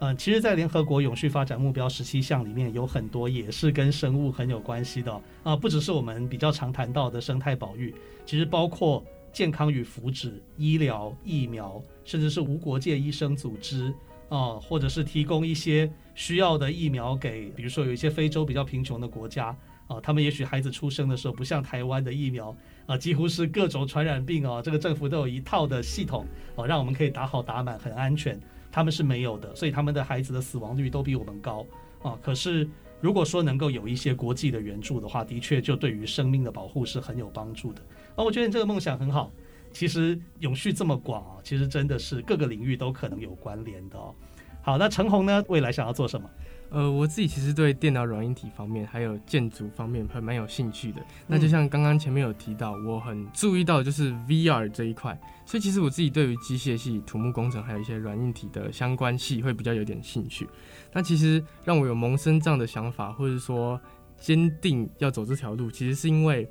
[0.00, 5.12] 嗯，其实，在联合国永续发展目标十七项里面，有很多也是跟生物很有关系的。
[5.12, 7.92] 啊、哦，不只是我们比较常谈到的生态保育，
[8.24, 13.92] 其实包括健康与福祉、医疗、疫苗，甚至是无国界医生组织
[14.28, 19.56] 啊，或者是提供一些需要的疫苗给，比如说有一些非洲比较贫穷的国家
[19.88, 26.24] 啊，他们也许孩子出生的时候不像台湾的疫苗啊，几乎是各种传染病啊，这个政府都有一套的系统
[26.54, 28.38] 啊，让我们可以打好打满，很安全。
[28.70, 31.66] 他们是没有的，所以他们的孩子的死亡率都比我们高
[32.02, 32.18] 啊。
[32.22, 32.68] 可是
[33.00, 37.80] 如果说能够有一些国际的援助的话，的确就对于生命的保护是很有帮助的
[38.14, 38.22] 啊。
[38.22, 39.32] 我觉得你这个梦想很好。
[39.72, 44.14] 其实永续这么广啊，其实真的是各个领域都可能有关联的哦。
[44.62, 46.28] 好，那陈红呢，未来想要做什么？
[46.70, 51.00] 呃，我自己其实对电脑软硬体方面还有建筑方面还蛮有兴趣的。
[51.26, 60.46] 那就像刚刚前面有提到，我很注意到就是 VR 这一块，所以其实我自己对于机械系、土木工程还有一些软硬体的相关系会比较有点兴趣。
[60.92, 63.80] 那其实让我有萌生这样的想法，或者说
[64.18, 66.46] 坚定要走这条路，其实是因为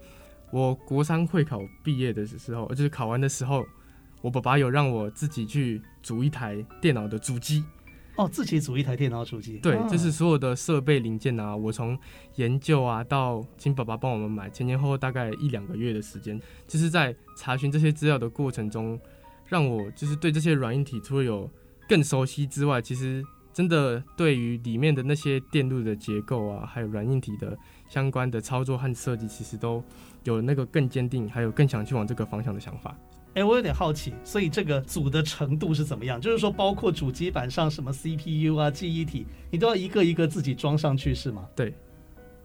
[0.50, 3.64] 我国三会考毕业的时候，就是考完的时候，
[4.22, 7.64] 我爸爸有让我自己去组一台电脑的主机。
[8.18, 11.98] 哦，自己组一台电脑主机，对，就是所有的设备零件啊，我从
[12.36, 19.00] 研究啊到请爸爸帮我们买，前前后后大概一两个月的时间，就是在查询这些资料的过程中，
[19.46, 21.48] 让我就是对这些软硬体除了有
[21.88, 27.56] 更熟悉之外，其实真的对于里面的那些电路的结构啊，还有软硬体的
[27.88, 29.84] 相关的操作和设计，其实都
[30.24, 32.98] 有那个更坚定，还有更想去往这个方向的想法。
[33.38, 36.20] 哎，我有点好奇，所以这个组的程度是怎么样？
[36.20, 41.48] 就是说，包括主机板上什么 CPU 啊、记忆体，你都要一个一个自己装上去是吗？
[41.56, 41.72] 对。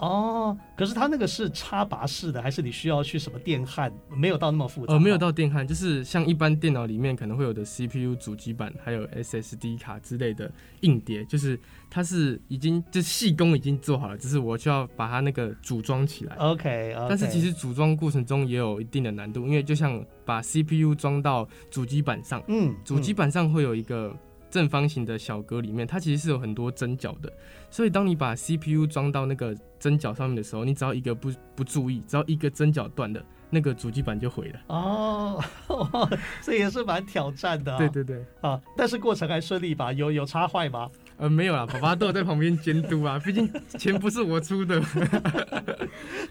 [0.03, 3.92] 哦，可是它那个是插拔式的，还是你需要去什么电焊？
[4.11, 4.92] 没有到那么复杂。
[4.92, 10.50] 呃，没有到电焊，就是像一般电脑里面可能会有的 CPU 主机板，还有 SSD 卡之类的
[10.80, 11.57] 硬碟，就是
[11.88, 16.34] 它是已经就细工已经做好了，只是我需要把它那个组装起来。
[16.34, 17.07] OK，, okay.
[17.09, 24.12] 但是其实组装过程中也有一定的难度，因为就像把 CPU 装到主机板上，嗯，主机板上会有一个。
[24.53, 27.32] 正方形的小格里面，它其实是有很多针脚的，
[27.70, 34.61] 所以当你把 CPU 装到那个针脚上面的时候，你只要一个不不注意，只要一个针脚断了，那个主机板就毁了。
[34.66, 35.42] 哦，
[36.42, 37.78] 这也是蛮挑战的、啊。
[37.78, 39.90] 对对对，啊，但是过程还顺利吧？
[39.90, 40.90] 有有插坏吗？
[41.16, 44.78] 呃，没有啦，爸爸都有在旁边监督啊， 毕竟钱不是我出的。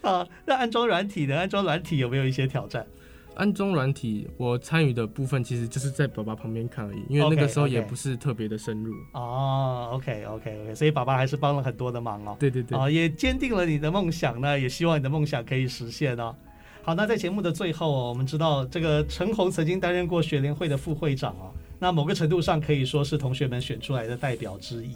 [0.03, 2.86] 啊，那安装软体呢安装软体有没有一些挑战？
[3.34, 8.93] 安装软体，我参与的部分其实就是在爸爸旁边看而已，因为那个时候也不是特别的深入。
[9.13, 12.36] 哦，OK OK OK，所以爸爸还是帮了很多的忙哦。
[12.39, 16.36] 对对对，啊，也坚定了你的梦想呢，也希望你的梦想可以实现哦。
[16.84, 24.95] 好，那在节目的最后哦，我们知道这个陈红曾经担任过学联会的副会长哦，那某个程度上可以说是同学们选出来的代表之一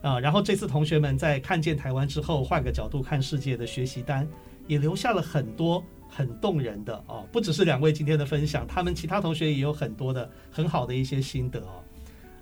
[0.00, 0.20] 啊。
[0.20, 4.28] 然后这次同学们在看见台湾之后，换个角度看世界的学习单，
[4.66, 5.82] 也留下了很多
[6.14, 11.82] 很动人的哦，不只是两位今天的分享，他们其他同学也有很多的很好的一些心得哦。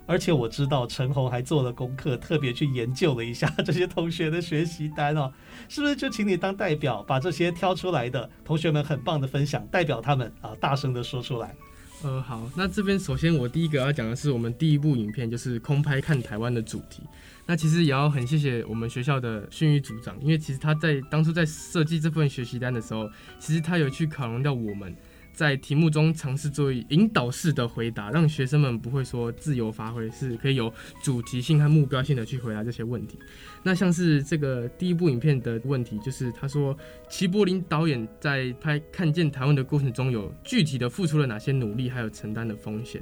[0.05, 5.31] 而且我知道陈红还做了功课，特别去研究了一下这些同学的学习单哦，
[5.69, 11.55] 是不是就请你当代表，把这些挑出来的同学们很棒的分享，代表他们啊，大声的说出来。
[12.03, 17.01] 呃，好，那这边首先我第一个要讲的是我们第一部影片，就是空拍看台湾的主题。
[17.45, 24.93] 那其实也要很谢谢我们学校的训育组长，因为其实他在当初在设计这份学习单的时候，其实他有去考量到我们。
[25.33, 30.71] 在题目中尝试做引导式的回答，让学生们不会说自由发挥，是可以有
[31.01, 33.17] 主题性和目标性的去回答这些问题。
[33.63, 36.77] 那像是这个第一部影片的问题，就是他说
[37.09, 43.01] 齐柏林导演在拍《看见台湾》的过程中，有具体的付出了哪些努力，还有承担的风险。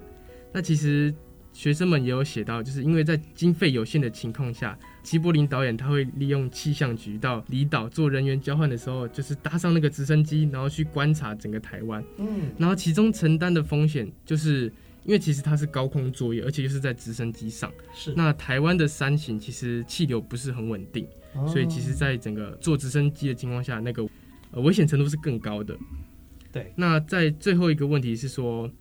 [0.54, 1.14] 那其实。
[1.54, 12.04] 学生们也有写到，就是因为在经费有限的情况下，齐柏林导演他会利用气象局到离岛做人员交换的时候，就是搭上那个直升机，然后去观察整个台湾。
[12.18, 14.72] 嗯，然后其中承担的风险，就是
[15.04, 17.72] 因为其实它是高空作业，而且又是在直升机上。
[17.94, 18.14] 是。
[18.16, 24.08] 那台湾的山形其实气流不是很稳定，哦，所以其实在整个坐直升机的情况下，那个
[24.52, 25.78] 呃危险程度是更高的。
[26.52, 26.72] 对。
[26.78, 28.72] 那在最后一个问题是说。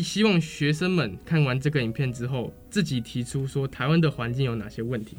[0.00, 5.16] 希望学生们看完这个影片之后，自己提出说台湾的环境有哪些问题。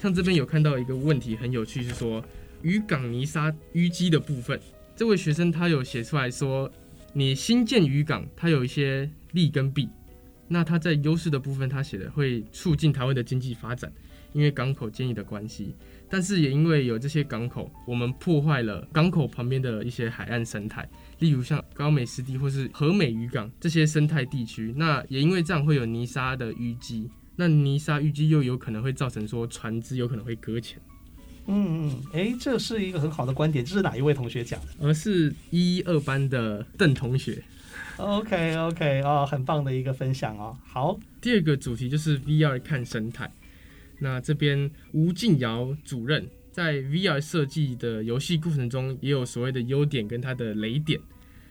[0.00, 2.24] 像这边有看到一个问题很有趣，是说
[2.62, 4.58] 渔港泥沙淤积的部分。
[4.96, 6.70] 这位学生他有写出来说，
[7.12, 9.88] 你新建渔港，它有一些利跟弊。
[10.48, 13.92] 那他在优势的部分，他写的会促进台湾的经济发展，
[14.32, 15.74] 因为港口建立的关系。
[16.08, 20.88] 但是也因为有这些港口，我们破坏了港口旁边的一些海岸生态。
[21.18, 30.80] 例如像高美湿地或是和美渔港这些生态地区，那也因为这样会有泥沙的淤积，那泥沙淤积又有可能会造成说船只有可能会搁浅。
[31.46, 34.66] 嗯嗯，哎，这是一个很好的观点，这是哪一位同学讲的？
[34.80, 37.42] 而是一二班的邓同学。
[37.96, 40.56] OK OK，哦，很棒的一个分享哦。
[40.64, 43.32] 好，第二个主题就是 VR 看生态。
[43.98, 46.28] 那这边吴静瑶主任。
[46.58, 50.98] 在 VR 设计的游戏过程中，也有所谓的优点跟它的雷点。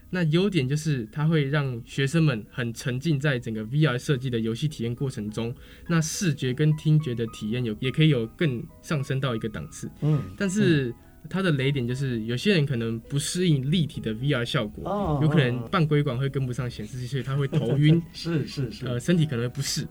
[0.10, 5.56] 那优点就是它会让学生们很沉浸在整个 VR 设计的游戏体验过程中，
[5.88, 9.90] 那视觉跟听觉的体验有也可以有更上升到一个档次。
[10.02, 10.94] 嗯，但是
[11.30, 18.04] 它的雷点就是有些人可能不适应立体的 VR 效果，有可能半规管会跟不上显示器，所以他会头晕。
[18.12, 19.88] 是是是，呃，身体可能会不适。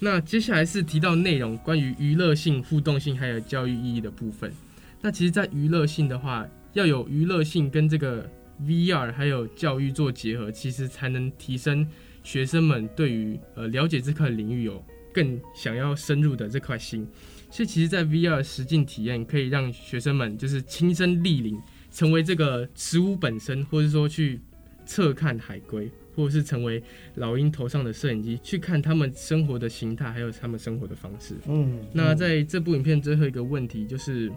[0.00, 4.52] 那接下来是提到内容，关于娱乐性、互动性还有教育意义的部分。
[5.00, 8.28] 那其实，在娱乐性的话，要有娱乐性跟这个
[8.62, 11.86] VR 还有教育做结合，其实才能提升
[12.22, 17.06] 学生们对于呃了解这块领域有更想要深入的这块心。
[17.50, 21.58] 所以，其实，在 VR 实境体验可以让学生们就是亲身莅临，
[21.90, 24.40] 成为这个植物本身，或者说去
[24.84, 25.90] 侧看海龟。
[26.14, 26.82] 或者是成为
[27.16, 31.34] 老鹰头上的摄影机，去看他们生活的形态，还有他们生活的方式。
[31.46, 34.30] 嗯，那在这部影片最后一个问题，就是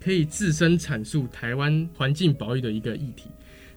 [0.00, 3.30] 可以自身阐述台湾环境保育的一个议题。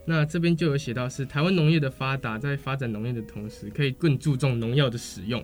[0.06, 5.43] 那这边就有写到，是台湾农业的发达，在发展农业的同时，可以更注重农药的使用。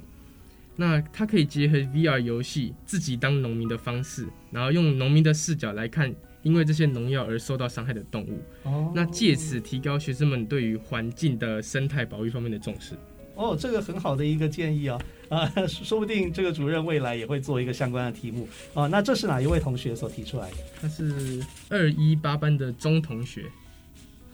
[0.76, 6.14] 那它可以结合 VR 游戏，自己当农民的方式，然后用农民的视角来看。
[6.42, 12.96] 因为这些农药而受到伤害的动物，哦，那借此提高学生们对于环境的生态保育方面的重视。
[13.36, 18.88] 哦，这个很好的一个建议啊，啊， 说不定这个主任未来也会做一个相关的题目啊。
[18.88, 20.58] 那这是哪一位同学所提出来的？
[20.82, 23.46] 他是二一八班的钟同学。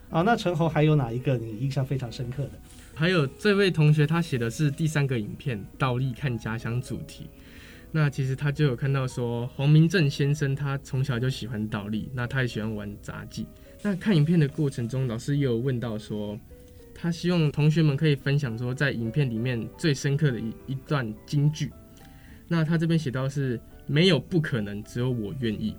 [0.10, 2.52] 啊，那陈侯还有哪一个你印象非常深刻的？
[2.94, 7.28] 还有这位同学，他写的是第三个影片《倒立看家乡》主题。
[7.96, 13.48] 那其实他就有看到说，黄明正先生他从小就喜欢倒立，那他也喜欢玩杂技。
[13.82, 16.38] 那看影片的过程中，老师也有问到说，
[16.94, 21.72] 他希望同学们可以分享说，在影片里面最深刻的一一段金句。
[22.50, 25.74] 那他这边写到是没有不可能，只有我愿意。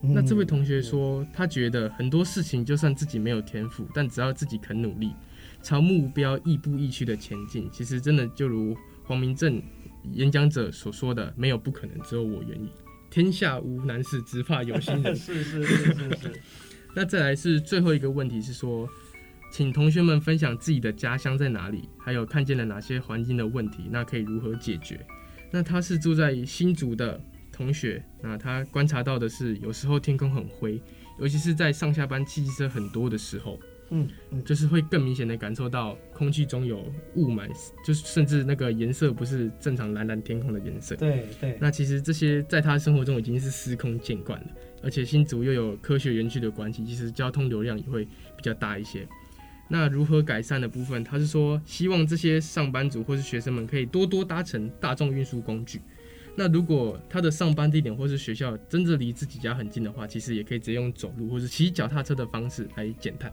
[0.00, 5.12] 那这位同学说，他觉得很多事情就算自己没有天赋，但只要自己肯努力，
[5.62, 9.62] 朝目标亦步亦趋的前进，其实真的就如黄明正。
[10.12, 12.70] 演讲者所说的“没有不可能，只有我愿意”。
[13.10, 15.16] 天下无难事，只怕有心人。
[15.16, 16.40] 是是是是是。
[16.94, 18.88] 那再来是最后一个问题是说，
[19.52, 25.06] 请同学们分享自己的家乡在哪里，还有看见了哪些环境的问题，那可以如何解决？
[25.50, 27.18] 那他是住在新竹的
[27.50, 30.80] 同学，那他观察到的是，有时候天空很灰，
[31.18, 33.58] 尤其是在上下班汽机车很多的时候。
[33.90, 36.84] 嗯，嗯，就是会更明显的感受到空气中有
[37.14, 37.48] 雾霾，
[37.84, 40.94] 就是甚至那个颜色不是正常蓝蓝天空的颜色。
[40.96, 41.56] 对对。
[41.60, 44.46] 那其实这些在他生活中已经是司空见惯了，
[44.82, 49.06] 而且新竹又有科学园区的关系，其实交通流量也会比较大一些。
[49.70, 55.80] 那如何改善的部分，他是说希望这些上班族或是学生们可以多多搭乘大众运输工具。
[56.34, 63.32] 那如果他的上班地点或是学校真的离自己家很近的话，其实也可以直接用走路或是骑脚踏车的方式来减碳。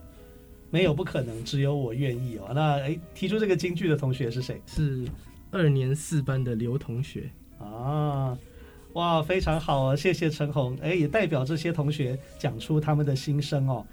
[0.70, 2.51] 没有不可能，只有我愿意哦。
[2.53, 4.61] 那诶，提出这个金句的同学是谁？
[4.66, 5.07] 是
[5.51, 8.38] 二年四班的刘同学啊。
[8.93, 10.78] 哇，非常好哦，谢谢陈红。
[10.82, 13.86] 诶，也代表这些同学讲出他们的心声哦。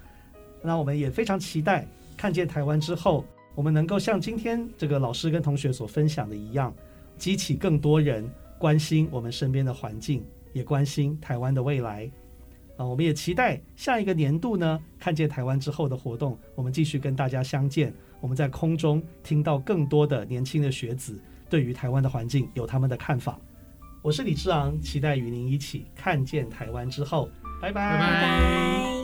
[0.62, 6.73] 那我们也非常期待看见台湾之后，我们能够像今天这个老师跟同学所分享的一样，
[7.18, 12.11] 激起更多人关心我们身边的环境，也关心台湾的未来。
[12.89, 17.93] 我们也期待下一个年度呢，看见台湾之后的活动，我们继续跟大家相见。
[18.20, 21.20] 我们在空中听到更多的年轻的学子
[21.51, 23.39] 对于台湾的环境有他们的看法。
[24.01, 27.28] 我是李志昂，期待与您一起看见台湾之后。
[27.61, 27.99] 拜拜。
[27.99, 29.01] 拜拜。